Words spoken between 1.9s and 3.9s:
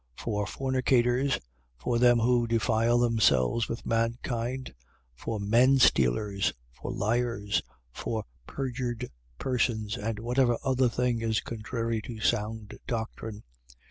them who defile themselves with